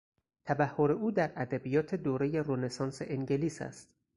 تبحر 0.45 0.91
او 0.91 1.11
در 1.11 1.31
ادبیات 1.35 1.95
دورهی 1.95 2.39
رنسانس 2.39 3.01
انگلیس 3.01 3.61
است. 3.61 3.95